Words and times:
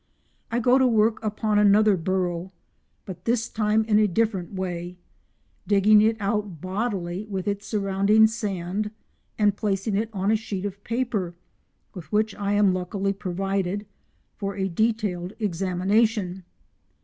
I 0.49 0.57
go 0.59 0.79
to 0.79 0.87
work 0.87 1.23
upon 1.23 1.59
another 1.59 1.95
burrow, 1.95 2.51
but 3.05 3.25
this 3.25 3.47
time 3.49 3.83
in 3.83 3.99
a 3.99 4.07
different 4.07 4.51
way, 4.51 4.97
digging 5.67 6.01
it 6.01 6.17
out 6.19 6.59
bodily 6.59 7.25
with 7.29 7.47
its 7.47 7.67
surrounding 7.67 8.25
sand, 8.25 8.89
and 9.37 9.55
placing 9.55 9.95
it 9.95 10.09
on 10.11 10.31
a 10.31 10.35
sheet 10.35 10.65
of 10.65 10.83
paper, 10.83 11.35
with 11.93 12.11
which 12.11 12.33
I 12.33 12.53
am 12.53 12.73
luckily 12.73 13.13
provided, 13.13 13.85
for 14.37 14.55
a 14.55 14.67
detailed 14.67 15.33
examination. 15.39 16.45